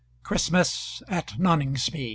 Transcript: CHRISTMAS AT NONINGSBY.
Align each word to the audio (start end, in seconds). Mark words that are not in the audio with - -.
CHRISTMAS 0.23 1.03
AT 1.09 1.37
NONINGSBY. 1.37 2.09